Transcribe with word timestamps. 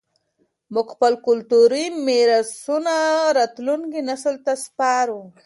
موږ 0.73 0.87
خپل 0.95 1.13
کلتوري 1.27 1.85
میراثونه 2.05 2.95
راتلونکي 3.37 3.99
نسل 4.09 4.35
ته 4.45 4.53
سپارو. 4.65 5.21